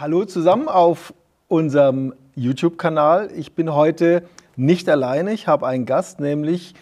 Hallo 0.00 0.24
zusammen 0.24 0.66
auf 0.66 1.12
unserem 1.46 2.14
YouTube-Kanal. 2.34 3.30
Ich 3.36 3.54
bin 3.54 3.74
heute 3.74 4.22
nicht 4.56 4.88
alleine. 4.88 5.34
Ich 5.34 5.46
habe 5.46 5.66
einen 5.66 5.84
Gast, 5.84 6.20
nämlich 6.20 6.74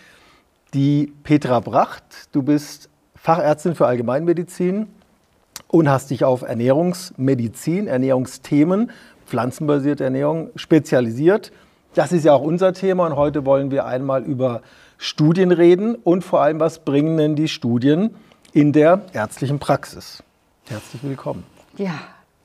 die 0.72 1.12
Petra 1.24 1.58
Bracht. 1.58 2.28
Du 2.30 2.44
bist 2.44 2.88
Fachärztin 3.16 3.74
für 3.74 3.88
Allgemeinmedizin 3.88 4.86
und 5.66 5.88
hast 5.88 6.10
dich 6.10 6.22
auf 6.22 6.42
Ernährungsmedizin, 6.42 7.88
Ernährungsthemen, 7.88 8.92
pflanzenbasierte 9.26 10.04
Ernährung 10.04 10.50
spezialisiert. 10.54 11.50
Das 11.94 12.12
ist 12.12 12.24
ja 12.24 12.34
auch 12.34 12.42
unser 12.42 12.72
Thema 12.72 13.04
und 13.08 13.16
heute 13.16 13.44
wollen 13.44 13.72
wir 13.72 13.84
einmal 13.84 14.22
über 14.22 14.62
Studien 14.96 15.50
reden 15.50 15.96
und 15.96 16.22
vor 16.22 16.40
allem, 16.40 16.60
was 16.60 16.84
bringen 16.84 17.16
denn 17.16 17.34
die 17.34 17.48
Studien 17.48 18.14
in 18.52 18.72
der 18.72 19.00
ärztlichen 19.12 19.58
Praxis? 19.58 20.22
Herzlich 20.68 21.02
willkommen. 21.02 21.42
Ja, 21.76 21.98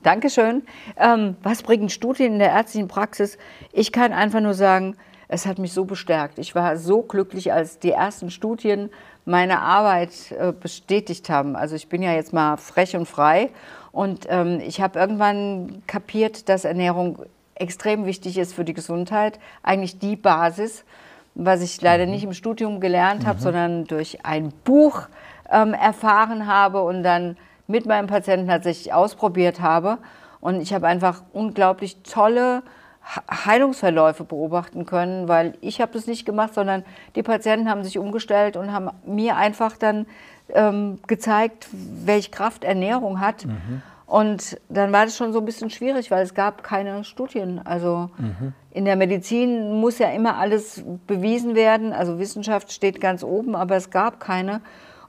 danke 0.04 0.30
schön. 0.30 0.62
Ähm, 0.96 1.36
was 1.42 1.62
bringen 1.62 1.88
Studien 1.88 2.34
in 2.34 2.38
der 2.38 2.50
ärztlichen 2.50 2.86
Praxis? 2.86 3.36
Ich 3.72 3.90
kann 3.90 4.12
einfach 4.12 4.40
nur 4.40 4.54
sagen, 4.54 4.96
es 5.26 5.46
hat 5.46 5.58
mich 5.58 5.72
so 5.72 5.84
bestärkt. 5.84 6.38
Ich 6.38 6.54
war 6.54 6.76
so 6.76 7.02
glücklich, 7.02 7.52
als 7.52 7.78
die 7.78 7.90
ersten 7.90 8.30
Studien 8.30 8.90
meine 9.24 9.60
Arbeit 9.60 10.10
äh, 10.38 10.52
bestätigt 10.52 11.30
haben. 11.30 11.56
Also 11.56 11.74
ich 11.74 11.88
bin 11.88 12.02
ja 12.02 12.12
jetzt 12.12 12.32
mal 12.32 12.56
frech 12.56 12.94
und 12.94 13.06
frei 13.06 13.50
und 13.90 14.26
ähm, 14.28 14.60
ich 14.64 14.80
habe 14.80 14.98
irgendwann 14.98 15.82
kapiert, 15.86 16.48
dass 16.48 16.64
Ernährung 16.64 17.24
extrem 17.54 18.04
wichtig 18.04 18.36
ist 18.36 18.52
für 18.52 18.64
die 18.64 18.74
Gesundheit, 18.74 19.38
eigentlich 19.62 19.98
die 19.98 20.16
Basis, 20.16 20.84
was 21.34 21.62
ich 21.62 21.80
leider 21.80 22.04
mhm. 22.04 22.12
nicht 22.12 22.24
im 22.24 22.32
Studium 22.32 22.80
gelernt 22.80 23.26
habe, 23.26 23.38
mhm. 23.38 23.42
sondern 23.42 23.84
durch 23.84 24.24
ein 24.24 24.52
Buch 24.64 25.08
ähm, 25.50 25.72
erfahren 25.74 26.46
habe 26.46 26.82
und 26.82 27.02
dann 27.02 27.36
mit 27.66 27.86
meinem 27.86 28.06
Patienten 28.06 28.48
tatsächlich 28.48 28.92
ausprobiert 28.92 29.60
habe. 29.60 29.98
Und 30.40 30.60
ich 30.60 30.74
habe 30.74 30.86
einfach 30.86 31.22
unglaublich 31.32 32.02
tolle 32.02 32.62
Heilungsverläufe 33.30 34.24
beobachten 34.24 34.86
können, 34.86 35.28
weil 35.28 35.54
ich 35.60 35.80
habe 35.80 35.92
das 35.92 36.06
nicht 36.06 36.24
gemacht, 36.24 36.54
sondern 36.54 36.84
die 37.16 37.22
Patienten 37.22 37.68
haben 37.68 37.84
sich 37.84 37.98
umgestellt 37.98 38.56
und 38.56 38.72
haben 38.72 38.90
mir 39.06 39.36
einfach 39.36 39.76
dann 39.76 40.06
ähm, 40.48 40.98
gezeigt, 41.06 41.68
welche 41.72 42.30
Kraft 42.30 42.64
Ernährung 42.64 43.20
hat. 43.20 43.44
Mhm. 43.44 43.82
Und 44.06 44.58
dann 44.68 44.92
war 44.92 45.06
das 45.06 45.16
schon 45.16 45.32
so 45.32 45.38
ein 45.38 45.44
bisschen 45.44 45.70
schwierig, 45.70 46.10
weil 46.10 46.22
es 46.22 46.34
gab 46.34 46.62
keine 46.62 47.04
Studien. 47.04 47.60
Also 47.64 48.10
mhm. 48.18 48.52
in 48.70 48.84
der 48.84 48.96
Medizin 48.96 49.80
muss 49.80 49.98
ja 49.98 50.10
immer 50.10 50.36
alles 50.36 50.82
bewiesen 51.06 51.54
werden. 51.54 51.92
Also 51.92 52.18
Wissenschaft 52.18 52.72
steht 52.72 53.00
ganz 53.00 53.22
oben, 53.24 53.56
aber 53.56 53.76
es 53.76 53.90
gab 53.90 54.20
keine. 54.20 54.60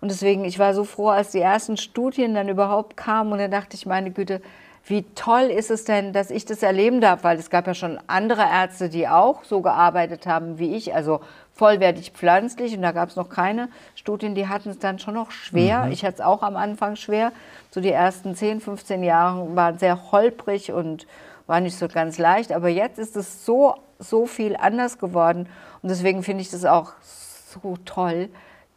Und 0.01 0.11
deswegen, 0.11 0.45
ich 0.45 0.59
war 0.59 0.73
so 0.73 0.83
froh, 0.83 1.09
als 1.09 1.31
die 1.31 1.39
ersten 1.39 1.77
Studien 1.77 2.35
dann 2.35 2.49
überhaupt 2.49 2.97
kamen. 2.97 3.31
Und 3.31 3.39
dann 3.39 3.51
dachte 3.51 3.75
ich, 3.75 3.85
meine 3.85 4.11
Güte, 4.11 4.41
wie 4.87 5.03
toll 5.15 5.45
ist 5.45 5.71
es 5.71 5.83
denn, 5.83 6.13
dass 6.13 6.29
ich 6.29 6.45
das 6.45 6.61
erleben 6.61 7.01
darf, 7.01 7.23
weil 7.23 7.39
es 7.39 7.49
gab 7.49 7.65
ja 7.65 7.73
schon 7.73 7.99
andere 8.05 8.43
Ärzte, 8.43 8.87
die 8.87 9.07
auch 9.07 9.43
so 9.43 9.61
gearbeitet 9.61 10.27
haben 10.27 10.59
wie 10.59 10.75
ich, 10.75 10.93
also 10.93 11.21
vollwertig 11.53 12.11
pflanzlich 12.11 12.75
und 12.75 12.83
da 12.83 12.91
gab 12.91 13.09
es 13.09 13.15
noch 13.15 13.29
keine 13.29 13.69
Studien, 13.95 14.35
die 14.35 14.47
hatten 14.47 14.69
es 14.69 14.77
dann 14.77 14.99
schon 14.99 15.15
noch 15.15 15.31
schwer. 15.31 15.85
Mhm. 15.85 15.91
Ich 15.91 16.05
hatte 16.05 16.15
es 16.15 16.21
auch 16.21 16.43
am 16.43 16.55
Anfang 16.55 16.97
schwer. 16.97 17.31
So 17.71 17.81
die 17.81 17.91
ersten 17.91 18.35
10, 18.35 18.61
15 18.61 19.03
Jahre 19.03 19.55
waren 19.55 19.79
sehr 19.79 20.11
holprig 20.11 20.71
und 20.71 21.07
war 21.47 21.61
nicht 21.61 21.77
so 21.77 21.87
ganz 21.87 22.17
leicht, 22.19 22.51
aber 22.51 22.69
jetzt 22.69 22.99
ist 22.99 23.15
es 23.15 23.45
so, 23.45 23.75
so 23.97 24.25
viel 24.27 24.55
anders 24.55 24.99
geworden 24.99 25.47
und 25.81 25.89
deswegen 25.89 26.21
finde 26.21 26.41
ich 26.41 26.51
das 26.51 26.65
auch 26.65 26.93
so 27.01 27.77
toll, 27.85 28.29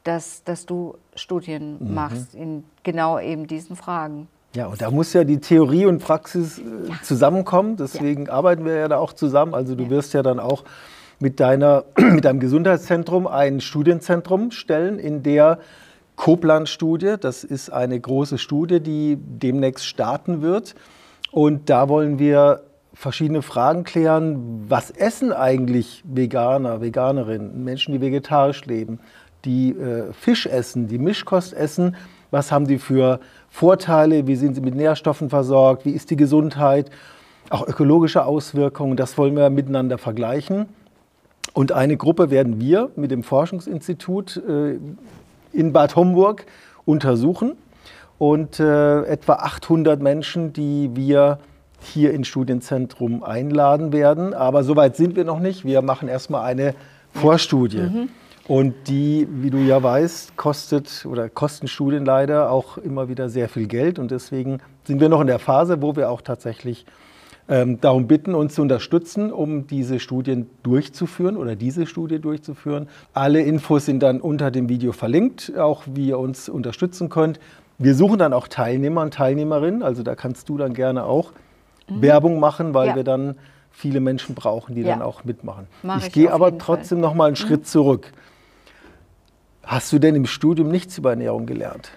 dass, 0.04 0.44
dass 0.44 0.66
du 0.66 0.96
Studien 1.14 1.76
mhm. 1.78 1.94
machst 1.94 2.34
in 2.34 2.64
genau 2.82 3.18
eben 3.18 3.46
diesen 3.46 3.76
Fragen. 3.76 4.28
Ja, 4.54 4.66
und 4.66 4.80
da 4.80 4.90
muss 4.90 5.12
ja 5.12 5.24
die 5.24 5.40
Theorie 5.40 5.86
und 5.86 6.02
Praxis 6.02 6.58
äh, 6.58 6.62
ja. 6.88 6.94
zusammenkommen. 7.02 7.76
Deswegen 7.76 8.26
ja. 8.26 8.32
arbeiten 8.32 8.64
wir 8.64 8.74
ja 8.74 8.88
da 8.88 8.98
auch 8.98 9.12
zusammen. 9.12 9.54
Also 9.54 9.74
du 9.74 9.84
ja. 9.84 9.90
wirst 9.90 10.14
ja 10.14 10.22
dann 10.22 10.40
auch 10.40 10.64
mit, 11.20 11.40
deiner, 11.40 11.84
mit 11.98 12.24
deinem 12.24 12.40
Gesundheitszentrum 12.40 13.26
ein 13.26 13.60
Studienzentrum 13.60 14.50
stellen, 14.50 14.98
in 14.98 15.22
der 15.22 15.58
Copland-Studie, 16.16 17.14
das 17.20 17.44
ist 17.44 17.70
eine 17.70 17.98
große 17.98 18.38
Studie, 18.38 18.80
die 18.80 19.16
demnächst 19.20 19.86
starten 19.86 20.42
wird. 20.42 20.74
Und 21.30 21.70
da 21.70 21.88
wollen 21.88 22.18
wir 22.18 22.62
verschiedene 22.92 23.42
Fragen 23.42 23.84
klären. 23.84 24.64
Was 24.68 24.90
essen 24.90 25.32
eigentlich 25.32 26.02
Veganer, 26.04 26.80
Veganerinnen, 26.80 27.62
Menschen, 27.62 27.92
die 27.92 28.00
vegetarisch 28.00 28.66
leben, 28.66 28.98
die 29.48 29.70
äh, 29.70 30.12
Fisch 30.12 30.46
essen, 30.46 30.86
die 30.88 30.98
Mischkost 30.98 31.54
essen? 31.54 31.96
Was 32.30 32.52
haben 32.52 32.66
die 32.66 32.78
für 32.78 33.20
Vorteile? 33.48 34.26
Wie 34.26 34.36
sind 34.36 34.54
sie 34.54 34.60
mit 34.60 34.74
Nährstoffen 34.74 35.30
versorgt? 35.30 35.86
Wie 35.86 35.92
ist 35.92 36.10
die 36.10 36.16
Gesundheit? 36.16 36.90
Auch 37.48 37.66
ökologische 37.66 38.26
Auswirkungen, 38.26 38.96
das 38.96 39.16
wollen 39.16 39.34
wir 39.34 39.48
miteinander 39.48 39.96
vergleichen. 39.96 40.66
Und 41.54 41.72
eine 41.72 41.96
Gruppe 41.96 42.30
werden 42.30 42.60
wir 42.60 42.90
mit 42.94 43.10
dem 43.10 43.22
Forschungsinstitut 43.22 44.36
äh, 44.36 44.78
in 45.52 45.72
Bad 45.72 45.96
Homburg 45.96 46.44
untersuchen. 46.84 47.56
Und 48.18 48.60
äh, 48.60 49.02
etwa 49.04 49.34
800 49.34 50.02
Menschen, 50.02 50.52
die 50.52 50.90
wir 50.94 51.38
hier 51.80 52.12
ins 52.12 52.28
Studienzentrum 52.28 53.22
einladen 53.22 53.92
werden. 53.92 54.34
Aber 54.34 54.62
soweit 54.62 54.96
sind 54.96 55.16
wir 55.16 55.24
noch 55.24 55.40
nicht. 55.40 55.64
Wir 55.64 55.80
machen 55.80 56.08
erstmal 56.08 56.42
eine 56.42 56.74
Vorstudie. 57.14 57.78
Mhm. 57.78 58.08
Und 58.48 58.74
die, 58.88 59.28
wie 59.30 59.50
du 59.50 59.58
ja 59.58 59.82
weißt, 59.82 60.36
kostet 60.38 61.04
oder 61.04 61.28
kosten 61.28 61.68
Studien 61.68 62.06
leider 62.06 62.50
auch 62.50 62.78
immer 62.78 63.10
wieder 63.10 63.28
sehr 63.28 63.48
viel 63.50 63.66
Geld. 63.66 63.98
Und 63.98 64.10
deswegen 64.10 64.60
sind 64.84 65.00
wir 65.00 65.10
noch 65.10 65.20
in 65.20 65.26
der 65.26 65.38
Phase, 65.38 65.82
wo 65.82 65.96
wir 65.96 66.10
auch 66.10 66.22
tatsächlich 66.22 66.86
ähm, 67.50 67.78
darum 67.80 68.06
bitten, 68.06 68.34
uns 68.34 68.54
zu 68.54 68.62
unterstützen, 68.62 69.32
um 69.32 69.66
diese 69.66 70.00
Studien 70.00 70.48
durchzuführen 70.62 71.36
oder 71.36 71.56
diese 71.56 71.86
Studie 71.86 72.20
durchzuführen. 72.20 72.88
Alle 73.12 73.42
Infos 73.42 73.84
sind 73.84 74.02
dann 74.02 74.20
unter 74.20 74.50
dem 74.50 74.70
Video 74.70 74.92
verlinkt, 74.92 75.52
auch 75.58 75.84
wie 75.86 76.08
ihr 76.08 76.18
uns 76.18 76.48
unterstützen 76.48 77.10
könnt. 77.10 77.40
Wir 77.76 77.94
suchen 77.94 78.18
dann 78.18 78.32
auch 78.32 78.48
Teilnehmer 78.48 79.02
und 79.02 79.14
Teilnehmerinnen, 79.14 79.82
also 79.82 80.02
da 80.02 80.14
kannst 80.14 80.48
du 80.48 80.56
dann 80.56 80.74
gerne 80.74 81.04
auch 81.04 81.32
mhm. 81.88 82.02
Werbung 82.02 82.40
machen, 82.40 82.74
weil 82.74 82.88
ja. 82.88 82.96
wir 82.96 83.04
dann 83.04 83.36
viele 83.70 84.00
Menschen 84.00 84.34
brauchen, 84.34 84.74
die 84.74 84.82
ja. 84.82 84.88
dann 84.88 85.02
auch 85.02 85.24
mitmachen. 85.24 85.66
Mach 85.82 86.00
ich, 86.00 86.06
ich 86.08 86.12
gehe 86.12 86.32
aber 86.32 86.58
trotzdem 86.58 86.98
Fall. 86.98 87.08
noch 87.08 87.14
mal 87.14 87.26
einen 87.26 87.32
mhm. 87.32 87.36
Schritt 87.36 87.66
zurück. 87.66 88.12
Hast 89.68 89.92
du 89.92 89.98
denn 89.98 90.14
im 90.14 90.24
Studium 90.24 90.70
nichts 90.70 90.96
über 90.96 91.10
Ernährung 91.10 91.44
gelernt? 91.44 91.90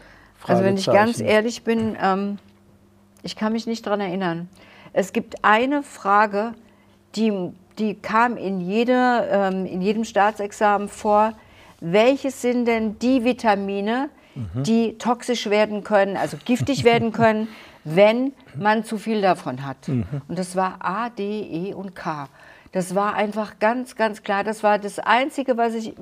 Also 0.46 0.62
wenn 0.62 0.76
ich 0.76 0.88
ganz 0.88 1.22
ehrlich 1.22 1.64
bin, 1.64 1.96
ähm, 2.02 2.38
ich 3.24 3.38
kann 3.38 3.54
mich 3.54 3.66
nicht 3.66 3.86
daran 3.86 4.02
erinnern. 4.02 4.50
Es 4.92 5.14
gibt 5.14 5.46
eine 5.46 5.82
Frage, 5.82 6.54
die, 7.16 7.32
die 7.80 7.94
kam 7.94 8.36
in, 8.36 8.60
jede, 8.60 9.26
ähm, 9.32 9.66
in 9.66 9.82
jedem 9.82 10.04
Staatsexamen 10.04 10.90
vor. 10.90 11.32
Welches 11.80 12.42
sind 12.42 12.66
denn 12.66 13.00
die 13.00 13.24
Vitamine, 13.24 14.10
mhm. 14.36 14.64
die 14.64 14.98
toxisch 14.98 15.50
werden 15.50 15.86
können, 15.86 16.18
also 16.18 16.36
giftig 16.44 16.84
werden 16.84 17.14
können, 17.14 17.48
wenn 17.86 18.34
man 18.54 18.84
zu 18.84 18.98
viel 18.98 19.22
davon 19.22 19.66
hat? 19.66 19.88
Mhm. 19.88 20.04
Und 20.28 20.38
das 20.38 20.58
war 20.58 20.76
A, 20.80 21.10
D, 21.10 21.42
E 21.42 21.74
und 21.74 21.96
K. 21.96 22.28
Das 22.72 22.96
war 22.96 23.16
einfach 23.16 23.60
ganz, 23.60 23.96
ganz 23.96 24.24
klar. 24.24 24.44
Das 24.44 24.64
war 24.64 24.80
das 24.80 25.00
Einzige, 25.00 25.58
was 25.58 25.74
ich 25.74 25.94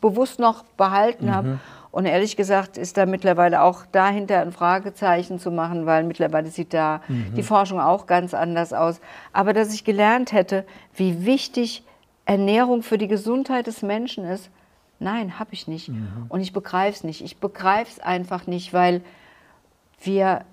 bewusst 0.00 0.38
noch 0.38 0.64
behalten 0.76 1.26
mhm. 1.26 1.34
habe. 1.34 1.58
Und 1.90 2.06
ehrlich 2.06 2.36
gesagt 2.36 2.76
ist 2.76 2.96
da 2.96 3.06
mittlerweile 3.06 3.62
auch 3.62 3.86
dahinter 3.92 4.40
ein 4.40 4.52
Fragezeichen 4.52 5.38
zu 5.38 5.50
machen, 5.52 5.86
weil 5.86 6.02
mittlerweile 6.02 6.48
sieht 6.48 6.74
da 6.74 7.00
mhm. 7.06 7.34
die 7.36 7.42
Forschung 7.42 7.80
auch 7.80 8.06
ganz 8.06 8.34
anders 8.34 8.72
aus. 8.72 9.00
Aber 9.32 9.52
dass 9.52 9.72
ich 9.72 9.84
gelernt 9.84 10.32
hätte, 10.32 10.64
wie 10.94 11.24
wichtig 11.24 11.84
Ernährung 12.26 12.82
für 12.82 12.98
die 12.98 13.08
Gesundheit 13.08 13.66
des 13.66 13.82
Menschen 13.82 14.24
ist, 14.24 14.50
nein, 14.98 15.38
habe 15.38 15.52
ich 15.52 15.68
nicht. 15.68 15.88
Mhm. 15.88 16.26
Und 16.28 16.40
ich 16.40 16.52
begreife 16.52 16.96
es 16.96 17.04
nicht. 17.04 17.22
Ich 17.22 17.38
begreife 17.38 17.90
es 17.90 18.00
einfach 18.00 18.46
nicht, 18.46 18.72
weil 18.72 19.00
wir, 20.00 20.44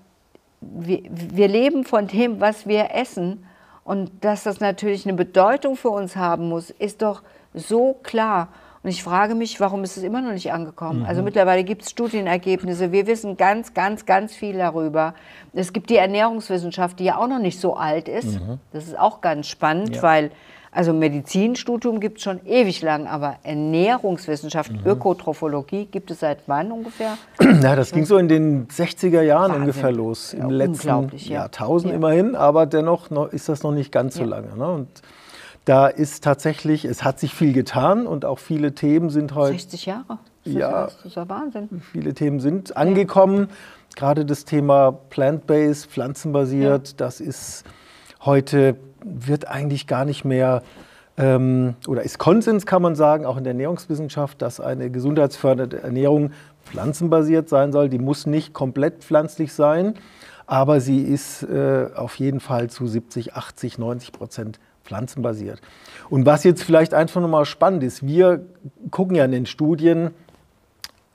wir, 0.60 1.02
wir 1.10 1.48
leben 1.48 1.84
von 1.84 2.06
dem, 2.06 2.40
was 2.40 2.66
wir 2.66 2.94
essen. 2.94 3.44
Und 3.84 4.10
dass 4.24 4.44
das 4.44 4.60
natürlich 4.60 5.06
eine 5.06 5.14
Bedeutung 5.14 5.76
für 5.76 5.90
uns 5.90 6.16
haben 6.16 6.48
muss, 6.48 6.70
ist 6.70 7.02
doch 7.02 7.22
so 7.52 7.94
klar. 8.02 8.48
Und 8.82 8.90
ich 8.90 9.02
frage 9.02 9.34
mich, 9.34 9.60
warum 9.60 9.84
ist 9.84 9.96
es 9.96 10.02
immer 10.02 10.20
noch 10.20 10.32
nicht 10.32 10.52
angekommen? 10.52 11.00
Mhm. 11.00 11.06
Also 11.06 11.22
mittlerweile 11.22 11.62
gibt 11.62 11.82
es 11.82 11.90
Studienergebnisse. 11.90 12.90
Wir 12.90 13.06
wissen 13.06 13.36
ganz, 13.36 13.74
ganz, 13.74 14.06
ganz 14.06 14.34
viel 14.34 14.58
darüber. 14.58 15.14
Es 15.52 15.72
gibt 15.72 15.88
die 15.90 15.96
Ernährungswissenschaft, 15.96 16.98
die 16.98 17.04
ja 17.04 17.16
auch 17.16 17.28
noch 17.28 17.38
nicht 17.38 17.60
so 17.60 17.76
alt 17.76 18.08
ist. 18.08 18.40
Mhm. 18.40 18.58
Das 18.72 18.86
ist 18.86 18.98
auch 18.98 19.20
ganz 19.20 19.46
spannend, 19.46 19.96
ja. 19.96 20.02
weil 20.02 20.30
also 20.74 20.94
Medizinstudium 20.94 22.00
gibt 22.00 22.16
es 22.16 22.24
schon 22.24 22.40
ewig 22.46 22.80
lang, 22.80 23.06
aber 23.06 23.36
Ernährungswissenschaft, 23.42 24.72
mhm. 24.72 24.86
Ökotrophologie 24.86 25.84
gibt 25.84 26.10
es 26.10 26.20
seit 26.20 26.38
wann 26.46 26.72
ungefähr? 26.72 27.18
Ja, 27.62 27.76
das 27.76 27.92
ging 27.92 28.06
so 28.06 28.16
in 28.16 28.28
den 28.28 28.66
60er 28.68 29.20
Jahren 29.20 29.50
Wahnsinn. 29.50 29.60
ungefähr 29.60 29.92
los, 29.92 30.32
im 30.32 30.48
ja, 30.50 30.56
letzten 30.56 30.88
ja. 30.88 31.32
Jahrtausend 31.34 31.90
ja. 31.90 31.96
immerhin, 31.96 32.34
aber 32.34 32.64
dennoch 32.64 33.10
ist 33.30 33.50
das 33.50 33.62
noch 33.62 33.72
nicht 33.72 33.92
ganz 33.92 34.14
so 34.14 34.24
lange. 34.24 34.56
Ne? 34.56 34.66
Und 34.66 34.88
da 35.66 35.86
ist 35.86 36.24
tatsächlich, 36.24 36.86
es 36.86 37.04
hat 37.04 37.20
sich 37.20 37.34
viel 37.34 37.52
getan 37.52 38.06
und 38.06 38.24
auch 38.24 38.38
viele 38.38 38.74
Themen 38.74 39.10
sind 39.10 39.34
heute. 39.34 39.52
60 39.52 39.86
Jahre. 39.86 40.18
Das 40.44 40.54
ja, 40.54 40.84
ist, 40.86 40.96
das 40.96 41.04
ist 41.04 41.16
ja 41.16 41.28
Wahnsinn. 41.28 41.82
Viele 41.92 42.14
Themen 42.14 42.40
sind 42.40 42.76
angekommen. 42.76 43.48
Gerade 43.94 44.24
das 44.24 44.46
Thema 44.46 44.90
plant-based, 44.90 45.86
pflanzenbasiert, 45.90 47.00
das 47.00 47.20
ist 47.20 47.64
heute, 48.24 48.76
wird 49.04 49.48
eigentlich 49.48 49.86
gar 49.86 50.04
nicht 50.04 50.24
mehr 50.24 50.62
ähm, 51.18 51.74
oder 51.86 52.02
ist 52.02 52.18
Konsens, 52.18 52.66
kann 52.66 52.82
man 52.82 52.94
sagen, 52.94 53.26
auch 53.26 53.36
in 53.36 53.44
der 53.44 53.52
Ernährungswissenschaft, 53.52 54.40
dass 54.40 54.60
eine 54.60 54.90
gesundheitsfördernde 54.90 55.82
Ernährung 55.82 56.30
pflanzenbasiert 56.64 57.48
sein 57.48 57.72
soll. 57.72 57.88
Die 57.88 57.98
muss 57.98 58.26
nicht 58.26 58.54
komplett 58.54 59.04
pflanzlich 59.04 59.52
sein, 59.52 59.94
aber 60.46 60.80
sie 60.80 61.02
ist 61.02 61.42
äh, 61.42 61.88
auf 61.94 62.16
jeden 62.16 62.40
Fall 62.40 62.70
zu 62.70 62.86
70, 62.86 63.34
80, 63.34 63.78
90 63.78 64.12
Prozent 64.12 64.60
pflanzenbasiert. 64.84 65.60
Und 66.10 66.26
was 66.26 66.44
jetzt 66.44 66.62
vielleicht 66.62 66.94
einfach 66.94 67.20
nochmal 67.20 67.44
spannend 67.44 67.82
ist, 67.82 68.06
wir 68.06 68.44
gucken 68.90 69.16
ja 69.16 69.24
in 69.24 69.32
den 69.32 69.46
Studien 69.46 70.10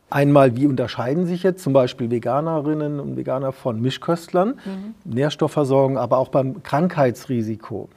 einmal, 0.10 0.56
wie 0.56 0.68
unterscheiden 0.68 1.26
sich 1.26 1.44
jetzt 1.44 1.64
zum 1.64 1.74
Beispiel 1.74 2.10
Veganerinnen 2.10 3.00
und 3.00 3.18
Veganer 3.18 3.52
von 3.52 3.82
Mischköstlern, 3.82 4.60
mhm. 4.66 4.96
Nährstoffversorgung, 5.06 5.98
aber 5.98 6.18
auch 6.18 6.30
beim 6.30 6.64
Krankheitsrisiko. 6.64 7.90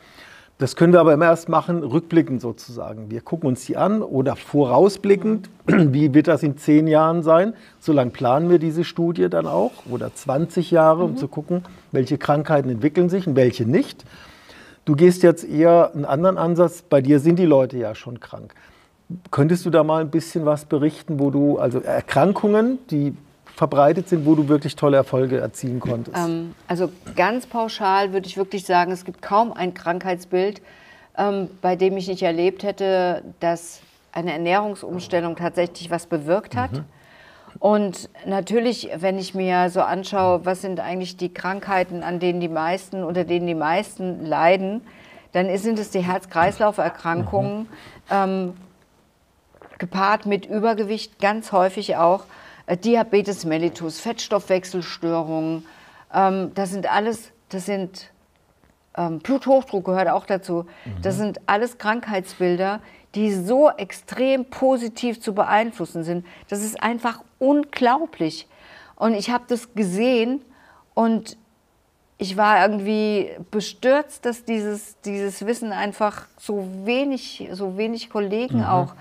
Das 0.58 0.76
können 0.76 0.92
wir 0.92 1.00
aber 1.00 1.14
immer 1.14 1.24
erst 1.24 1.48
machen, 1.48 1.82
rückblickend 1.82 2.42
sozusagen. 2.42 3.10
Wir 3.10 3.22
gucken 3.22 3.48
uns 3.48 3.64
die 3.64 3.78
an 3.78 4.02
oder 4.02 4.36
vorausblickend, 4.36 5.48
wie 5.66 6.12
wird 6.12 6.28
das 6.28 6.42
in 6.42 6.58
zehn 6.58 6.86
Jahren 6.86 7.22
sein. 7.22 7.54
So 7.78 7.94
lange 7.94 8.10
planen 8.10 8.50
wir 8.50 8.58
diese 8.58 8.84
Studie 8.84 9.30
dann 9.30 9.46
auch 9.46 9.72
oder 9.90 10.14
20 10.14 10.70
Jahre, 10.70 11.04
um 11.04 11.12
mhm. 11.12 11.16
zu 11.16 11.28
gucken, 11.28 11.62
welche 11.92 12.18
Krankheiten 12.18 12.68
entwickeln 12.68 13.08
sich 13.08 13.26
und 13.26 13.36
welche 13.36 13.64
nicht. 13.64 14.04
Du 14.84 14.96
gehst 14.96 15.22
jetzt 15.22 15.48
eher 15.48 15.92
einen 15.94 16.04
anderen 16.04 16.36
Ansatz. 16.36 16.82
Bei 16.82 17.00
dir 17.00 17.20
sind 17.20 17.38
die 17.38 17.46
Leute 17.46 17.78
ja 17.78 17.94
schon 17.94 18.20
krank. 18.20 18.54
Könntest 19.30 19.66
du 19.66 19.70
da 19.70 19.82
mal 19.84 20.00
ein 20.00 20.10
bisschen 20.10 20.46
was 20.46 20.64
berichten, 20.64 21.18
wo 21.18 21.30
du, 21.30 21.58
also 21.58 21.80
Erkrankungen, 21.80 22.78
die 22.90 23.16
verbreitet 23.56 24.08
sind, 24.08 24.24
wo 24.24 24.34
du 24.34 24.48
wirklich 24.48 24.76
tolle 24.76 24.96
Erfolge 24.96 25.38
erzielen 25.38 25.80
konntest? 25.80 26.16
Ähm, 26.16 26.54
also 26.66 26.90
ganz 27.16 27.46
pauschal 27.46 28.12
würde 28.12 28.26
ich 28.26 28.36
wirklich 28.36 28.64
sagen, 28.64 28.92
es 28.92 29.04
gibt 29.04 29.20
kaum 29.20 29.52
ein 29.52 29.74
Krankheitsbild, 29.74 30.62
ähm, 31.18 31.48
bei 31.60 31.76
dem 31.76 31.96
ich 31.96 32.08
nicht 32.08 32.22
erlebt 32.22 32.62
hätte, 32.62 33.22
dass 33.40 33.80
eine 34.12 34.32
Ernährungsumstellung 34.32 35.36
tatsächlich 35.36 35.90
was 35.90 36.06
bewirkt 36.06 36.56
hat. 36.56 36.72
Mhm. 36.72 36.84
Und 37.58 38.08
natürlich, 38.26 38.90
wenn 38.96 39.18
ich 39.18 39.34
mir 39.34 39.70
so 39.70 39.80
anschaue, 39.80 40.44
was 40.44 40.62
sind 40.62 40.80
eigentlich 40.80 41.16
die 41.16 41.34
Krankheiten, 41.34 42.02
an 42.02 42.20
denen 42.20 42.40
die 42.40 42.48
meisten, 42.48 43.02
unter 43.02 43.24
denen 43.24 43.46
die 43.46 43.54
meisten 43.54 44.24
leiden, 44.24 44.82
dann 45.32 45.54
sind 45.58 45.78
es 45.78 45.90
die 45.90 46.00
Herz-Kreislauf-Erkrankungen, 46.00 47.58
mhm. 47.60 47.66
ähm, 48.10 48.52
gepaart 49.80 50.26
mit 50.26 50.46
Übergewicht, 50.46 51.18
ganz 51.18 51.50
häufig 51.50 51.96
auch 51.96 52.26
äh, 52.66 52.76
Diabetes 52.76 53.44
mellitus, 53.44 53.98
Fettstoffwechselstörungen. 53.98 55.66
Ähm, 56.14 56.52
das 56.54 56.70
sind 56.70 56.88
alles, 56.88 57.32
das 57.48 57.66
sind 57.66 58.12
ähm, 58.96 59.18
Bluthochdruck 59.18 59.84
gehört 59.84 60.08
auch 60.08 60.26
dazu. 60.26 60.66
Mhm. 60.84 61.02
Das 61.02 61.16
sind 61.16 61.40
alles 61.46 61.78
Krankheitsbilder, 61.78 62.80
die 63.14 63.32
so 63.32 63.70
extrem 63.70 64.44
positiv 64.44 65.20
zu 65.20 65.34
beeinflussen 65.34 66.04
sind. 66.04 66.24
Das 66.48 66.62
ist 66.62 66.80
einfach 66.80 67.22
unglaublich. 67.38 68.46
Und 68.96 69.14
ich 69.14 69.30
habe 69.30 69.44
das 69.48 69.74
gesehen 69.74 70.42
und 70.94 71.36
ich 72.18 72.36
war 72.36 72.62
irgendwie 72.62 73.30
bestürzt, 73.50 74.26
dass 74.26 74.44
dieses, 74.44 75.00
dieses 75.00 75.46
Wissen 75.46 75.72
einfach 75.72 76.26
so 76.38 76.68
wenig, 76.84 77.48
so 77.52 77.78
wenig 77.78 78.10
Kollegen 78.10 78.58
mhm. 78.58 78.64
auch 78.64 78.94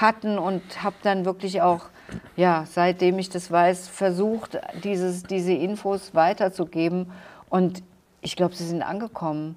hatten 0.00 0.38
und 0.38 0.82
habe 0.82 0.96
dann 1.02 1.24
wirklich 1.24 1.62
auch 1.62 1.88
ja, 2.36 2.64
seitdem 2.66 3.18
ich 3.18 3.30
das 3.30 3.50
weiß, 3.50 3.88
versucht, 3.88 4.58
dieses, 4.84 5.22
diese 5.24 5.52
Infos 5.52 6.14
weiterzugeben. 6.14 7.10
Und 7.48 7.82
ich 8.20 8.36
glaube, 8.36 8.54
sie 8.54 8.66
sind 8.66 8.82
angekommen. 8.82 9.56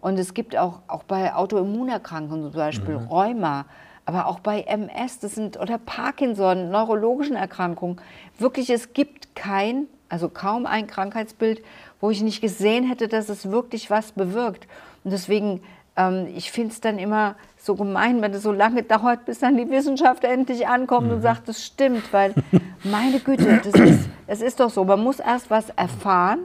Und 0.00 0.18
es 0.18 0.34
gibt 0.34 0.56
auch, 0.56 0.80
auch 0.86 1.02
bei 1.04 1.34
Autoimmunerkrankungen, 1.34 2.52
zum 2.52 2.58
Beispiel 2.58 2.98
mhm. 2.98 3.06
Rheuma, 3.06 3.66
aber 4.06 4.26
auch 4.26 4.40
bei 4.40 4.62
MS, 4.62 5.20
das 5.20 5.34
sind, 5.34 5.58
oder 5.58 5.78
Parkinson, 5.78 6.70
neurologischen 6.70 7.36
Erkrankungen, 7.36 8.00
wirklich, 8.38 8.68
es 8.68 8.92
gibt 8.92 9.34
kein, 9.34 9.86
also 10.10 10.28
kaum 10.28 10.66
ein 10.66 10.86
Krankheitsbild, 10.86 11.62
wo 12.00 12.10
ich 12.10 12.22
nicht 12.22 12.42
gesehen 12.42 12.84
hätte, 12.84 13.08
dass 13.08 13.30
es 13.30 13.50
wirklich 13.50 13.88
was 13.88 14.12
bewirkt. 14.12 14.68
Und 15.04 15.12
deswegen, 15.12 15.62
ähm, 15.96 16.28
ich 16.34 16.50
finde 16.50 16.72
es 16.72 16.80
dann 16.80 16.98
immer 16.98 17.36
so 17.56 17.74
gemein, 17.74 18.20
wenn 18.22 18.32
es 18.32 18.42
so 18.42 18.52
lange 18.52 18.82
dauert, 18.82 19.24
bis 19.24 19.38
dann 19.38 19.56
die 19.56 19.68
Wissenschaft 19.70 20.24
endlich 20.24 20.66
ankommt 20.66 21.08
mhm. 21.08 21.14
und 21.14 21.22
sagt, 21.22 21.48
das 21.48 21.64
stimmt, 21.64 22.12
weil 22.12 22.34
meine 22.84 23.20
Güte, 23.20 23.60
das 23.64 23.74
ist, 23.74 24.08
es 24.26 24.42
ist 24.42 24.60
doch 24.60 24.70
so, 24.70 24.84
man 24.84 25.00
muss 25.00 25.20
erst 25.20 25.50
was 25.50 25.70
erfahren 25.70 26.40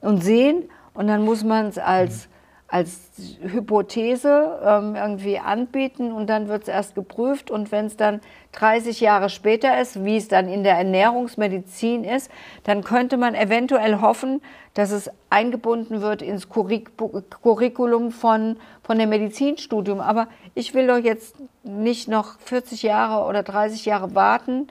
und 0.00 0.22
sehen 0.22 0.68
und 0.94 1.06
dann 1.06 1.24
muss 1.24 1.44
man 1.44 1.66
es 1.66 1.78
als 1.78 2.28
als 2.70 3.10
Hypothese 3.42 4.60
ähm, 4.64 4.94
irgendwie 4.94 5.40
anbieten 5.40 6.12
und 6.12 6.28
dann 6.28 6.46
wird 6.46 6.62
es 6.62 6.68
erst 6.68 6.94
geprüft 6.94 7.50
und 7.50 7.72
wenn 7.72 7.86
es 7.86 7.96
dann 7.96 8.20
30 8.52 9.00
Jahre 9.00 9.28
später 9.28 9.80
ist, 9.80 10.04
wie 10.04 10.16
es 10.16 10.28
dann 10.28 10.48
in 10.48 10.62
der 10.62 10.76
Ernährungsmedizin 10.76 12.04
ist, 12.04 12.30
dann 12.62 12.84
könnte 12.84 13.16
man 13.16 13.34
eventuell 13.34 14.00
hoffen, 14.00 14.40
dass 14.74 14.92
es 14.92 15.10
eingebunden 15.30 16.00
wird 16.00 16.22
ins 16.22 16.48
Curriculum 16.48 18.12
von, 18.12 18.56
von 18.84 18.98
dem 19.00 19.08
Medizinstudium. 19.08 20.00
Aber 20.00 20.28
ich 20.54 20.72
will 20.72 20.86
doch 20.86 20.98
jetzt 20.98 21.34
nicht 21.64 22.06
noch 22.06 22.38
40 22.38 22.84
Jahre 22.84 23.28
oder 23.28 23.42
30 23.42 23.84
Jahre 23.84 24.14
warten, 24.14 24.68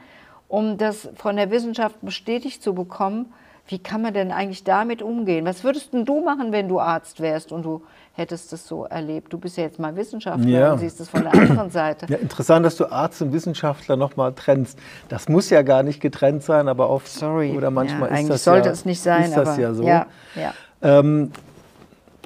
um 0.47 0.77
das 0.77 1.09
von 1.15 1.35
der 1.35 1.51
Wissenschaft 1.51 1.97
bestätigt 2.01 2.63
zu 2.63 2.73
bekommen 2.73 3.33
wie 3.69 3.77
kann 3.77 4.01
man 4.01 4.15
denn 4.15 4.31
eigentlich 4.31 4.63
damit 4.63 5.03
umgehen? 5.03 5.45
Was 5.45 5.63
würdest 5.63 5.93
denn 5.93 6.03
du 6.03 6.21
machen, 6.21 6.51
wenn 6.51 6.67
du 6.67 6.79
Arzt 6.79 7.19
wärst 7.19 7.51
und 7.51 7.63
du 7.63 7.83
hättest 8.13 8.51
das 8.51 8.67
so 8.67 8.85
erlebt? 8.85 9.31
Du 9.31 9.37
bist 9.37 9.57
ja 9.57 9.63
jetzt 9.63 9.77
mal 9.77 9.95
Wissenschaftler 9.95 10.49
ja. 10.49 10.73
und 10.73 10.79
siehst 10.79 10.99
es 10.99 11.07
von 11.07 11.21
der 11.21 11.33
anderen 11.33 11.69
Seite. 11.69 12.07
Ja, 12.09 12.17
interessant, 12.17 12.65
dass 12.65 12.77
du 12.77 12.91
Arzt 12.91 13.21
und 13.21 13.31
Wissenschaftler 13.31 13.95
nochmal 13.95 14.33
trennst. 14.33 14.79
Das 15.07 15.29
muss 15.29 15.51
ja 15.51 15.61
gar 15.61 15.83
nicht 15.83 16.01
getrennt 16.01 16.41
sein, 16.41 16.67
aber 16.67 16.89
oft 16.89 17.07
Sorry. 17.07 17.55
oder 17.55 17.69
manchmal 17.69 18.09
ja, 18.09 18.17
ist 18.17 18.29
das 18.29 18.43
sollte 18.43 18.69
ja, 18.69 18.73
es 18.73 18.85
nicht 18.85 19.01
sein, 19.01 19.25
ist 19.25 19.37
das 19.37 19.55
ja 19.57 19.71
so. 19.75 19.83
Ja, 19.83 20.07
ja. 20.35 20.53
Ähm, 20.81 21.31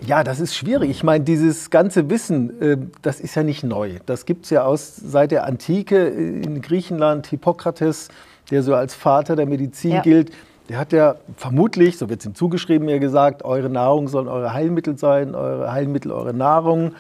ja, 0.06 0.24
das 0.24 0.40
ist 0.40 0.56
schwierig. 0.56 0.90
Ich 0.90 1.04
meine, 1.04 1.26
dieses 1.26 1.70
ganze 1.70 2.10
Wissen, 2.10 2.62
äh, 2.62 2.78
das 3.02 3.20
ist 3.20 3.36
ja 3.36 3.44
nicht 3.44 3.66
neu. 3.66 4.00
Das 4.06 4.26
gibt 4.26 4.46
es 4.46 4.50
ja 4.50 4.64
aus 4.64 4.96
seit 4.96 5.32
der 5.32 5.46
Antike 5.46 6.08
in 6.08 6.62
Griechenland, 6.62 7.28
Hippokrates, 7.28 8.08
der 8.50 8.64
so 8.64 8.76
als 8.76 8.96
Vater 8.96 9.36
der 9.36 9.46
Medizin 9.46 9.92
ja. 9.92 10.02
gilt 10.02 10.32
der 10.70 10.78
hat 10.78 10.94
ja 10.94 11.16
vermutlich, 11.36 11.98
so 11.98 12.10
wird 12.10 12.22
es 12.22 12.26
ihm 12.26 12.36
zugeschrieben, 12.36 12.86
mir 12.86 13.00
gesagt, 13.00 13.44
eure 13.44 13.70
Nahrung 13.70 14.08
sollen 14.08 14.28
eure 14.28 14.54
Heilmittel 14.54 14.98
sein, 14.98 15.36
eure 15.36 15.72
Heilmittel 15.72 16.12
eure 16.12 16.34
Nahrung. 16.34 16.94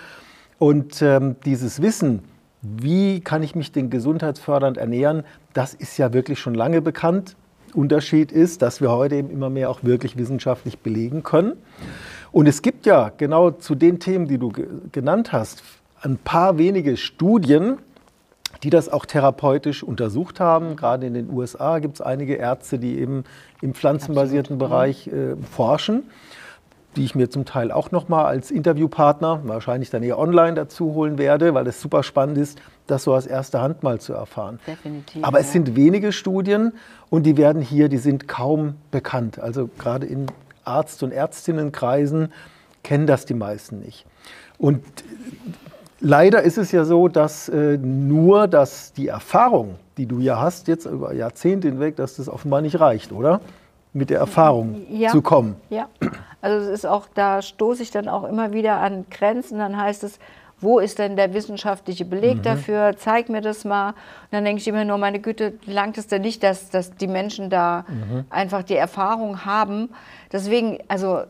Und 0.59 1.01
ähm, 1.01 1.35
dieses 1.45 1.81
Wissen, 1.81 2.23
wie 2.61 3.21
kann 3.21 3.43
ich 3.43 3.55
mich 3.55 3.71
denn 3.71 3.89
gesundheitsfördernd 3.89 4.77
ernähren, 4.77 5.23
das 5.53 5.73
ist 5.73 5.97
ja 5.97 6.13
wirklich 6.13 6.39
schon 6.39 6.55
lange 6.55 6.81
bekannt. 6.81 7.35
Unterschied 7.73 8.31
ist, 8.31 8.61
dass 8.61 8.81
wir 8.81 8.91
heute 8.91 9.15
eben 9.15 9.29
immer 9.29 9.49
mehr 9.49 9.69
auch 9.69 9.83
wirklich 9.83 10.17
wissenschaftlich 10.17 10.79
belegen 10.79 11.23
können. 11.23 11.53
Und 12.31 12.47
es 12.47 12.61
gibt 12.61 12.85
ja 12.85 13.11
genau 13.17 13.51
zu 13.51 13.75
den 13.75 13.99
Themen, 13.99 14.27
die 14.27 14.37
du 14.37 14.51
genannt 14.91 15.31
hast, 15.31 15.63
ein 16.01 16.17
paar 16.17 16.57
wenige 16.57 16.97
Studien, 16.97 17.77
die 18.63 18.69
das 18.69 18.89
auch 18.89 19.05
therapeutisch 19.05 19.83
untersucht 19.83 20.39
haben. 20.39 20.75
Gerade 20.75 21.07
in 21.07 21.13
den 21.13 21.29
USA 21.29 21.79
gibt 21.79 21.95
es 21.95 22.01
einige 22.01 22.35
Ärzte, 22.35 22.79
die 22.79 22.99
eben 22.99 23.23
im 23.63 23.73
pflanzenbasierten 23.73 24.55
Absolut. 24.55 24.69
Bereich 24.69 25.07
äh, 25.07 25.35
forschen, 25.49 26.03
die 26.95 27.05
ich 27.05 27.15
mir 27.15 27.29
zum 27.29 27.45
Teil 27.45 27.71
auch 27.71 27.91
nochmal 27.91 28.25
als 28.25 28.51
Interviewpartner, 28.51 29.41
wahrscheinlich 29.45 29.89
dann 29.89 30.03
eher 30.03 30.19
online 30.19 30.53
dazu 30.53 30.93
holen 30.93 31.17
werde, 31.17 31.53
weil 31.53 31.65
es 31.65 31.81
super 31.81 32.03
spannend 32.03 32.37
ist, 32.37 32.61
das 32.87 33.03
so 33.03 33.15
aus 33.15 33.25
erster 33.25 33.61
Hand 33.61 33.81
mal 33.81 33.99
zu 33.99 34.13
erfahren. 34.13 34.59
Definitiv. 34.67 35.23
Aber 35.23 35.39
es 35.39 35.47
ja. 35.47 35.53
sind 35.53 35.75
wenige 35.75 36.11
Studien 36.11 36.73
und 37.09 37.25
die 37.25 37.37
werden 37.37 37.61
hier, 37.61 37.87
die 37.87 37.97
sind 37.97 38.27
kaum 38.27 38.75
bekannt. 38.91 39.39
Also 39.39 39.69
gerade 39.79 40.05
in 40.05 40.27
Arzt- 40.65 41.01
und 41.01 41.11
Ärztinnenkreisen 41.11 42.31
kennen 42.83 43.07
das 43.07 43.25
die 43.25 43.33
meisten 43.33 43.79
nicht. 43.79 44.05
Und 44.57 44.83
Leider 46.05 46.41
ist 46.41 46.57
es 46.57 46.73
ja 46.73 46.83
so, 46.83 47.07
dass 47.07 47.47
äh, 47.47 47.77
nur 47.77 48.49
dass 48.49 48.91
die 48.91 49.07
Erfahrung, 49.07 49.75
die 49.95 50.05
du 50.05 50.19
ja 50.19 50.37
hast, 50.37 50.67
jetzt 50.67 50.85
über 50.85 51.13
Jahrzehnte 51.13 51.69
hinweg, 51.69 51.95
dass 51.95 52.17
das 52.17 52.27
offenbar 52.27 52.59
nicht 52.59 52.77
reicht, 52.77 53.13
oder? 53.13 53.39
Mit 53.93 54.09
der 54.09 54.19
Erfahrung 54.19 54.85
ja. 54.89 55.11
zu 55.11 55.21
kommen. 55.21 55.55
Ja, 55.69 55.87
also 56.41 56.65
es 56.65 56.79
ist 56.79 56.85
auch, 56.85 57.07
da 57.13 57.41
stoße 57.41 57.81
ich 57.83 57.91
dann 57.91 58.09
auch 58.09 58.25
immer 58.25 58.51
wieder 58.51 58.81
an 58.81 59.05
Grenzen. 59.09 59.59
Dann 59.59 59.79
heißt 59.79 60.03
es, 60.03 60.19
wo 60.59 60.79
ist 60.79 60.99
denn 60.99 61.15
der 61.15 61.33
wissenschaftliche 61.33 62.03
Beleg 62.03 62.39
mhm. 62.39 62.41
dafür? 62.41 62.97
Zeig 62.97 63.29
mir 63.29 63.39
das 63.39 63.63
mal. 63.63 63.89
Und 63.91 63.95
dann 64.31 64.43
denke 64.43 64.59
ich 64.59 64.67
immer 64.67 64.83
nur, 64.83 64.97
meine 64.97 65.21
Güte, 65.21 65.53
langt 65.65 65.97
es 65.97 66.07
denn 66.07 66.23
nicht, 66.23 66.43
dass, 66.43 66.69
dass 66.69 66.93
die 66.95 67.07
Menschen 67.07 67.49
da 67.49 67.85
mhm. 67.87 68.25
einfach 68.29 68.63
die 68.63 68.75
Erfahrung 68.75 69.45
haben? 69.45 69.89
Deswegen, 70.33 70.79
also 70.89 71.21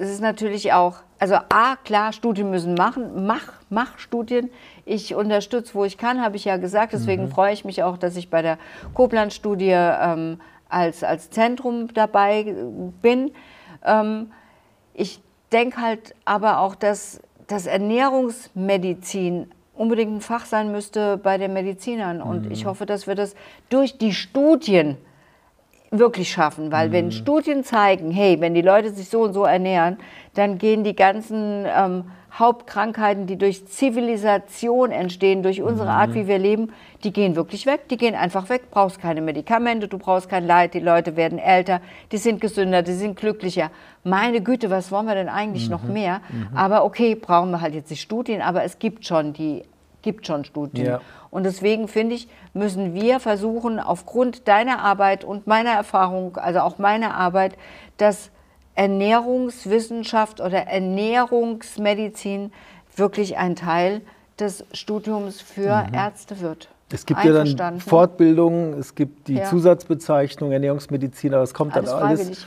es 0.00 0.10
ist 0.10 0.20
natürlich 0.20 0.72
auch, 0.72 0.96
also 1.18 1.34
A, 1.34 1.76
klar, 1.84 2.12
Studien 2.12 2.50
müssen 2.50 2.74
machen, 2.74 3.26
mach, 3.26 3.52
mach 3.68 3.98
Studien. 3.98 4.50
Ich 4.84 5.14
unterstütze, 5.14 5.74
wo 5.74 5.84
ich 5.84 5.98
kann, 5.98 6.22
habe 6.22 6.36
ich 6.36 6.44
ja 6.44 6.56
gesagt. 6.56 6.92
Deswegen 6.92 7.24
mhm. 7.24 7.28
freue 7.30 7.52
ich 7.52 7.64
mich 7.64 7.82
auch, 7.82 7.98
dass 7.98 8.16
ich 8.16 8.30
bei 8.30 8.42
der 8.42 8.58
Koblenz-Studie 8.94 9.72
ähm, 9.72 10.40
als, 10.68 11.04
als 11.04 11.30
Zentrum 11.30 11.92
dabei 11.92 12.54
bin. 13.02 13.32
Ähm, 13.84 14.32
ich 14.94 15.20
denke 15.52 15.80
halt 15.80 16.14
aber 16.24 16.60
auch, 16.60 16.74
dass, 16.74 17.20
dass 17.46 17.66
Ernährungsmedizin 17.66 19.50
unbedingt 19.74 20.12
ein 20.12 20.20
Fach 20.20 20.46
sein 20.46 20.72
müsste 20.72 21.18
bei 21.18 21.36
den 21.36 21.52
Medizinern. 21.52 22.22
Und 22.22 22.46
mhm. 22.46 22.50
ich 22.50 22.64
hoffe, 22.64 22.86
dass 22.86 23.06
wir 23.06 23.14
das 23.14 23.34
durch 23.68 23.98
die 23.98 24.14
Studien 24.14 24.96
wirklich 25.98 26.30
schaffen, 26.30 26.72
weil 26.72 26.88
mhm. 26.88 26.92
wenn 26.92 27.12
Studien 27.12 27.64
zeigen, 27.64 28.10
hey, 28.10 28.40
wenn 28.40 28.54
die 28.54 28.62
Leute 28.62 28.90
sich 28.90 29.08
so 29.08 29.22
und 29.22 29.32
so 29.32 29.44
ernähren, 29.44 29.98
dann 30.34 30.58
gehen 30.58 30.84
die 30.84 30.94
ganzen 30.94 31.64
ähm, 31.66 32.04
Hauptkrankheiten, 32.38 33.26
die 33.26 33.36
durch 33.36 33.66
Zivilisation 33.66 34.90
entstehen, 34.90 35.42
durch 35.42 35.62
unsere 35.62 35.88
Art, 35.88 36.10
mhm. 36.10 36.14
wie 36.14 36.28
wir 36.28 36.38
leben, 36.38 36.72
die 37.02 37.12
gehen 37.12 37.34
wirklich 37.34 37.64
weg. 37.66 37.88
Die 37.88 37.96
gehen 37.96 38.14
einfach 38.14 38.48
weg. 38.50 38.62
Du 38.64 38.70
brauchst 38.72 39.00
keine 39.00 39.22
Medikamente, 39.22 39.88
du 39.88 39.98
brauchst 39.98 40.28
kein 40.28 40.46
Leid. 40.46 40.74
Die 40.74 40.80
Leute 40.80 41.16
werden 41.16 41.38
älter, 41.38 41.80
die 42.12 42.18
sind 42.18 42.40
gesünder, 42.40 42.82
die 42.82 42.92
sind 42.92 43.16
glücklicher. 43.16 43.70
Meine 44.04 44.42
Güte, 44.42 44.70
was 44.70 44.92
wollen 44.92 45.06
wir 45.06 45.14
denn 45.14 45.28
eigentlich 45.28 45.66
mhm. 45.66 45.70
noch 45.70 45.84
mehr? 45.84 46.20
Mhm. 46.28 46.56
Aber 46.56 46.84
okay, 46.84 47.14
brauchen 47.14 47.50
wir 47.50 47.60
halt 47.60 47.74
jetzt 47.74 47.90
die 47.90 47.96
Studien, 47.96 48.42
aber 48.42 48.64
es 48.64 48.78
gibt 48.78 49.06
schon 49.06 49.32
die 49.32 49.62
gibt 50.06 50.24
schon 50.24 50.44
Studien. 50.44 50.86
Ja. 50.86 51.00
Und 51.30 51.42
deswegen 51.42 51.88
finde 51.88 52.14
ich, 52.14 52.28
müssen 52.54 52.94
wir 52.94 53.18
versuchen, 53.18 53.80
aufgrund 53.80 54.46
deiner 54.46 54.78
Arbeit 54.78 55.24
und 55.24 55.48
meiner 55.48 55.72
Erfahrung, 55.72 56.36
also 56.36 56.60
auch 56.60 56.78
meiner 56.78 57.14
Arbeit, 57.16 57.56
dass 57.96 58.30
Ernährungswissenschaft 58.76 60.40
oder 60.40 60.68
Ernährungsmedizin 60.68 62.52
wirklich 62.94 63.36
ein 63.36 63.56
Teil 63.56 64.02
des 64.38 64.64
Studiums 64.72 65.40
für 65.40 65.86
mhm. 65.88 65.94
Ärzte 65.94 66.40
wird. 66.40 66.68
Es 66.92 67.04
gibt 67.04 67.24
ja 67.24 67.42
dann 67.42 67.80
Fortbildungen, 67.80 68.74
es 68.74 68.94
gibt 68.94 69.26
die 69.26 69.38
ja. 69.38 69.44
Zusatzbezeichnung 69.46 70.52
Ernährungsmedizin, 70.52 71.34
aber 71.34 71.42
es 71.42 71.52
kommt 71.52 71.74
alles 71.74 71.90
dann 71.90 72.00
alles 72.00 72.20
freiwillig. 72.20 72.46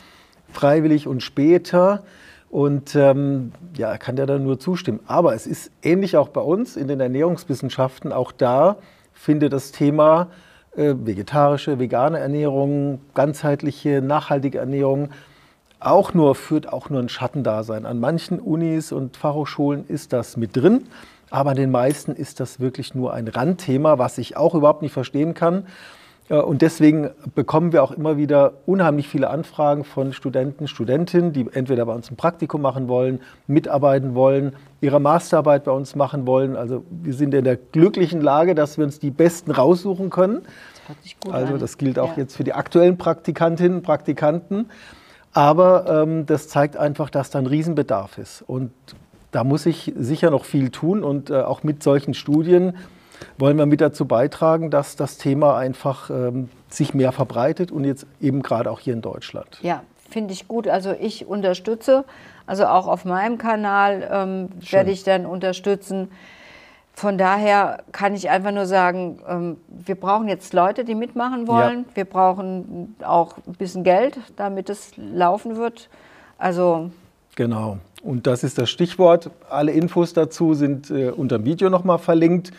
freiwillig 0.54 1.08
und 1.08 1.24
später. 1.24 2.04
Und 2.50 2.96
ähm, 2.96 3.52
ja, 3.78 3.92
er 3.92 3.98
kann 3.98 4.18
ja 4.18 4.26
dann 4.26 4.44
nur 4.44 4.60
zustimmen. 4.60 5.00
Aber 5.06 5.36
es 5.36 5.46
ist 5.46 5.72
ähnlich 5.84 6.18
auch 6.18 6.30
bei 6.30 6.42
uns 6.42 6.76
in 6.76 6.88
den 6.88 7.00
Ernährungswissenschaften. 7.00 8.12
Auch 8.12 8.32
da 8.32 8.78
findet 9.14 9.54
das 9.54 9.72
Thema 9.72 10.30
äh, 10.76 10.96
vegetarische, 10.98 11.80
vegane 11.80 12.20
Ernährung, 12.20 13.02
ganzheitliche, 13.14 14.02
nachhaltige 14.02 14.58
Ernährung 14.58 15.10
auch 15.80 16.14
nur, 16.14 16.36
führt 16.36 16.72
auch 16.72 16.90
nur 16.90 17.00
ein 17.00 17.10
Schattendasein. 17.10 17.86
An 17.86 18.00
manchen 18.00 18.40
Unis 18.40 18.92
und 18.92 19.16
Fachhochschulen 19.16 19.88
ist 19.88 20.12
das 20.12 20.36
mit 20.36 20.56
drin, 20.56 20.88
aber 21.30 21.52
an 21.52 21.56
den 21.56 21.72
meisten 21.72 22.12
ist 22.12 22.40
das 22.40 22.60
wirklich 22.60 22.96
nur 22.96 23.14
ein 23.14 23.28
Randthema, 23.28 23.98
was 23.98 24.18
ich 24.18 24.36
auch 24.36 24.56
überhaupt 24.56 24.82
nicht 24.82 24.92
verstehen 24.92 25.34
kann. 25.34 25.68
Äh, 26.30 26.36
und 26.36 26.62
deswegen 26.62 27.10
bekommen 27.36 27.74
wir 27.74 27.84
auch 27.84 27.92
immer 27.92 28.18
wieder 28.18 28.54
unheimlich 28.66 29.08
viele 29.08 29.30
Anfragen 29.30 29.84
von 29.84 30.14
Studenten, 30.14 30.68
Studentinnen, 30.68 31.34
die 31.34 31.48
entweder 31.52 31.86
bei 31.86 31.94
uns 31.94 32.10
ein 32.10 32.16
Praktikum 32.16 32.62
machen 32.62 32.88
wollen, 32.88 33.20
mitarbeiten 33.48 34.16
wollen, 34.16 34.54
ihre 34.82 35.00
Masterarbeit 35.02 35.66
bei 35.66 35.72
uns 35.72 35.96
machen 35.96 36.26
wollen. 36.26 36.56
Also 36.56 36.86
wir 36.90 37.14
sind 37.14 37.34
in 37.34 37.44
der 37.44 37.58
glücklichen 37.58 38.22
Lage, 38.22 38.56
dass 38.56 38.78
wir 38.78 38.86
uns 38.86 39.00
die 39.00 39.12
Besten 39.12 39.52
raussuchen 39.52 40.10
können. 40.10 40.44
Das 40.88 41.34
also 41.34 41.58
das 41.58 41.78
gilt 41.78 42.00
auch 42.00 42.12
ja. 42.12 42.24
jetzt 42.24 42.36
für 42.36 42.44
die 42.44 42.54
aktuellen 42.54 42.98
Praktikantinnen 42.98 43.78
und 43.78 43.84
Praktikanten. 43.84 44.70
Aber 45.34 46.04
ähm, 46.04 46.26
das 46.26 46.48
zeigt 46.48 46.78
einfach, 46.78 47.12
dass 47.12 47.30
da 47.30 47.38
ein 47.38 47.46
Riesenbedarf 47.46 48.18
ist. 48.18 48.44
Und 48.48 48.72
da 49.32 49.44
muss 49.44 49.68
ich 49.68 49.94
sicher 49.96 50.32
noch 50.32 50.46
viel 50.46 50.72
tun. 50.72 51.04
Und 51.04 51.30
äh, 51.30 51.42
auch 51.42 51.62
mit 51.62 51.84
solchen 51.84 52.16
Studien 52.16 52.74
wollen 53.38 53.58
wir 53.58 53.66
mit 53.66 53.82
dazu 53.82 54.06
beitragen, 54.06 54.70
dass 54.72 54.96
das 54.96 55.18
Thema 55.18 55.58
einfach 55.58 56.10
ähm, 56.10 56.50
sich 56.70 56.94
mehr 56.94 57.12
verbreitet 57.12 57.72
und 57.72 57.84
jetzt 57.84 58.06
eben 58.22 58.42
gerade 58.42 58.72
auch 58.72 58.80
hier 58.80 58.94
in 58.94 59.02
Deutschland. 59.02 59.60
Ja, 59.62 59.84
finde 60.10 60.34
ich 60.34 60.48
gut. 60.48 60.68
Also 60.68 60.94
ich 61.00 61.28
unterstütze, 61.28 62.06
also 62.46 62.66
auch 62.66 62.88
auf 62.88 63.06
meinem 63.06 63.38
Kanal 63.38 64.08
ähm, 64.12 64.50
werde 64.72 64.92
ich 64.92 65.04
dann 65.04 65.26
unterstützen. 65.26 66.10
Von 66.94 67.18
daher 67.18 67.84
kann 67.94 68.14
ich 68.14 68.30
einfach 68.30 68.52
nur 68.52 68.66
sagen, 68.66 69.20
ähm, 69.28 69.58
wir 69.70 69.96
brauchen 69.96 70.28
jetzt 70.28 70.54
Leute, 70.54 70.84
die 70.84 70.96
mitmachen 70.96 71.48
wollen. 71.48 71.86
Ja. 71.88 71.96
Wir 71.96 72.06
brauchen 72.06 72.96
auch 73.02 73.38
ein 73.48 73.54
bisschen 73.54 73.86
Geld, 73.86 74.20
damit 74.36 74.70
es 74.70 74.92
laufen 74.98 75.56
wird. 75.56 75.88
Also 76.38 76.92
genau. 77.36 77.78
Und 78.04 78.28
das 78.28 78.44
ist 78.44 78.58
das 78.58 78.70
Stichwort. 78.70 79.30
Alle 79.50 79.72
Infos 79.72 80.14
dazu 80.14 80.54
sind 80.54 80.90
äh, 80.90 81.10
unter 81.10 81.38
dem 81.38 81.46
Video 81.46 81.70
nochmal 81.70 82.00
verlinkt. 82.00 82.52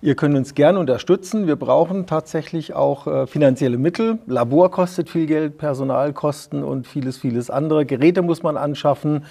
Ihr 0.00 0.14
könnt 0.14 0.36
uns 0.36 0.54
gerne 0.54 0.78
unterstützen. 0.78 1.46
Wir 1.46 1.56
brauchen 1.56 2.06
tatsächlich 2.06 2.74
auch 2.74 3.06
äh, 3.06 3.26
finanzielle 3.26 3.78
Mittel. 3.78 4.18
Labor 4.26 4.70
kostet 4.70 5.10
viel 5.10 5.26
Geld, 5.26 5.58
Personalkosten 5.58 6.62
und 6.62 6.86
vieles, 6.86 7.18
vieles 7.18 7.50
andere. 7.50 7.86
Geräte 7.86 8.22
muss 8.22 8.42
man 8.42 8.56
anschaffen 8.56 9.24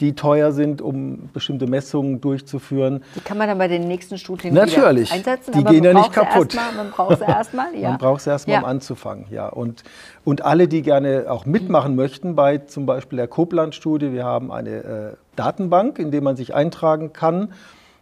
die 0.00 0.14
teuer 0.14 0.52
sind, 0.52 0.80
um 0.80 1.28
bestimmte 1.32 1.66
Messungen 1.66 2.20
durchzuführen. 2.20 3.02
Die 3.16 3.20
kann 3.20 3.38
man 3.38 3.48
dann 3.48 3.58
bei 3.58 3.68
den 3.68 3.88
nächsten 3.88 4.16
Studien 4.18 4.54
Natürlich. 4.54 5.12
einsetzen. 5.12 5.52
Die 5.52 5.64
gehen 5.64 5.82
ja 5.82 5.92
nicht 5.92 6.12
kaputt. 6.12 6.54
Mal, 6.54 6.72
man 6.76 6.90
braucht 6.90 7.18
sie 7.18 7.24
erstmal, 7.28 7.74
ja. 7.74 7.90
Man 7.90 7.98
braucht 7.98 8.22
sie 8.22 8.30
erstmal, 8.30 8.54
ja. 8.54 8.60
um 8.60 8.66
anzufangen, 8.66 9.26
ja. 9.30 9.48
Und, 9.48 9.82
und 10.24 10.44
alle, 10.44 10.68
die 10.68 10.82
gerne 10.82 11.26
auch 11.28 11.46
mitmachen 11.46 11.96
möchten, 11.96 12.36
bei 12.36 12.58
zum 12.58 12.86
Beispiel 12.86 13.16
der 13.16 13.28
Koblenz-Studie, 13.28 14.12
wir 14.12 14.24
haben 14.24 14.52
eine 14.52 14.70
äh, 14.70 15.16
Datenbank, 15.36 15.98
in 15.98 16.10
der 16.10 16.22
man 16.22 16.36
sich 16.36 16.54
eintragen 16.54 17.12
kann. 17.12 17.52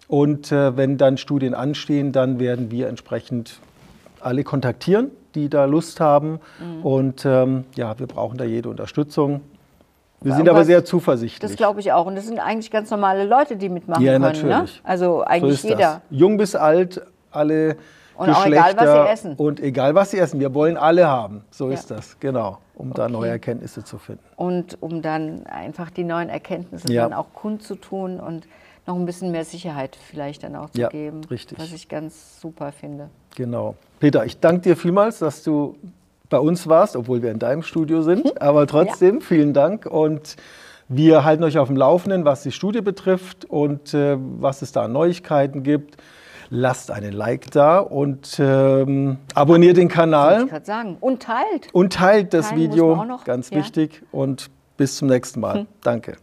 Und 0.08 0.52
äh, 0.52 0.76
wenn 0.76 0.98
dann 0.98 1.16
Studien 1.16 1.54
anstehen, 1.54 2.12
dann 2.12 2.38
werden 2.38 2.70
wir 2.70 2.88
entsprechend 2.88 3.60
alle 4.20 4.44
kontaktieren, 4.44 5.10
die 5.34 5.48
da 5.48 5.64
Lust 5.64 6.00
haben. 6.00 6.40
Mhm. 6.60 6.86
Und 6.86 7.24
ähm, 7.24 7.64
ja, 7.74 7.98
wir 7.98 8.06
brauchen 8.06 8.38
da 8.38 8.44
jede 8.44 8.68
Unterstützung. 8.68 9.40
Wir 10.22 10.34
sind 10.34 10.48
aber 10.48 10.64
sehr 10.64 10.84
zuversichtlich. 10.84 11.40
Das 11.50 11.56
glaube 11.56 11.80
ich 11.80 11.92
auch. 11.92 12.06
Und 12.06 12.16
das 12.16 12.26
sind 12.26 12.38
eigentlich 12.38 12.70
ganz 12.70 12.90
normale 12.90 13.24
Leute, 13.24 13.56
die 13.56 13.68
mitmachen 13.68 14.02
ja, 14.02 14.12
können. 14.14 14.24
Ja, 14.24 14.30
ne? 14.30 14.34
natürlich. 14.34 14.82
Ne? 14.82 14.88
Also 14.88 15.22
eigentlich 15.22 15.60
so 15.60 15.68
jeder. 15.68 15.78
Das. 15.78 16.00
Jung 16.10 16.36
bis 16.36 16.54
alt, 16.54 17.02
alle 17.30 17.76
und 18.16 18.28
Geschlechter. 18.28 18.70
egal, 18.70 18.76
was 18.76 18.92
sie 18.92 19.12
essen. 19.12 19.34
Und 19.36 19.60
egal, 19.60 19.94
was 19.94 20.10
sie 20.10 20.18
essen. 20.18 20.40
Wir 20.40 20.54
wollen 20.54 20.76
alle 20.76 21.06
haben. 21.06 21.44
So 21.50 21.68
ja. 21.68 21.74
ist 21.74 21.90
das, 21.90 22.18
genau. 22.18 22.58
Um 22.74 22.90
okay. 22.90 22.96
da 22.96 23.08
neue 23.08 23.30
Erkenntnisse 23.30 23.84
zu 23.84 23.98
finden. 23.98 24.24
Und 24.36 24.82
um 24.82 25.02
dann 25.02 25.46
einfach 25.46 25.90
die 25.90 26.04
neuen 26.04 26.28
Erkenntnisse 26.28 26.92
ja. 26.92 27.02
dann 27.02 27.12
auch 27.12 27.32
kundzutun 27.34 28.18
und 28.18 28.46
noch 28.86 28.96
ein 28.96 29.06
bisschen 29.06 29.30
mehr 29.30 29.44
Sicherheit 29.44 29.96
vielleicht 29.96 30.42
dann 30.42 30.56
auch 30.56 30.70
zu 30.70 30.80
ja, 30.80 30.88
geben. 30.88 31.22
Richtig. 31.30 31.58
Was 31.58 31.72
ich 31.72 31.88
ganz 31.88 32.40
super 32.40 32.72
finde. 32.72 33.10
Genau. 33.36 33.74
Peter, 34.00 34.24
ich 34.24 34.40
danke 34.40 34.62
dir 34.62 34.76
vielmals, 34.76 35.18
dass 35.18 35.42
du 35.42 35.76
bei 36.28 36.38
uns 36.38 36.66
warst, 36.68 36.96
obwohl 36.96 37.22
wir 37.22 37.30
in 37.30 37.38
deinem 37.38 37.62
Studio 37.62 38.02
sind. 38.02 38.24
Mhm. 38.24 38.30
Aber 38.38 38.66
trotzdem, 38.66 39.16
ja. 39.16 39.20
vielen 39.20 39.52
Dank. 39.52 39.86
Und 39.86 40.36
wir 40.88 41.24
halten 41.24 41.42
euch 41.44 41.58
auf 41.58 41.68
dem 41.68 41.76
Laufenden, 41.76 42.24
was 42.24 42.42
die 42.42 42.52
Studie 42.52 42.80
betrifft 42.80 43.44
und 43.44 43.94
äh, 43.94 44.16
was 44.18 44.62
es 44.62 44.72
da 44.72 44.84
an 44.84 44.92
Neuigkeiten 44.92 45.62
gibt. 45.62 45.96
Lasst 46.48 46.92
einen 46.92 47.12
Like 47.12 47.50
da 47.50 47.80
und 47.80 48.38
ähm, 48.38 49.18
abonniert 49.34 49.78
den 49.78 49.88
Kanal. 49.88 50.44
Ich 50.44 50.50
gerade 50.50 50.64
sagen. 50.64 50.96
Und 51.00 51.22
teilt. 51.22 51.68
Und 51.72 51.92
teilt 51.92 52.32
das 52.32 52.50
Teilen 52.50 52.70
Video, 52.70 53.18
ganz 53.24 53.50
ja. 53.50 53.56
wichtig. 53.56 54.02
Und 54.12 54.48
bis 54.76 54.96
zum 54.96 55.08
nächsten 55.08 55.40
Mal. 55.40 55.60
Hm. 55.60 55.66
Danke. 55.82 56.18